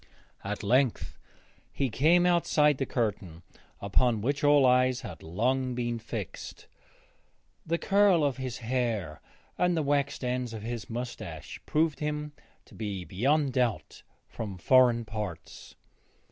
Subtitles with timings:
[0.43, 1.19] At length
[1.71, 3.43] he came outside the curtain
[3.79, 6.65] upon which all eyes had long been fixed.
[7.67, 9.21] The curl of his hair
[9.59, 12.31] and the waxed ends of his moustache proved him
[12.65, 15.75] to be beyond doubt from foreign parts.